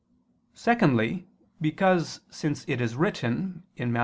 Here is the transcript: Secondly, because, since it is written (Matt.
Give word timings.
Secondly, 0.55 1.27
because, 1.61 2.21
since 2.31 2.65
it 2.67 2.81
is 2.81 2.95
written 2.95 3.61
(Matt. 3.77 3.99